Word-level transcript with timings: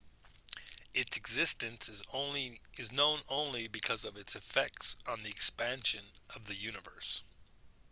its 0.95 1.15
existence 1.15 1.87
is 1.87 2.91
known 2.91 3.19
only 3.29 3.67
because 3.67 4.03
of 4.03 4.17
its 4.17 4.35
effects 4.35 4.95
on 5.07 5.21
the 5.21 5.29
expansion 5.29 6.03
of 6.33 6.43
the 6.47 6.55
universe 6.55 7.21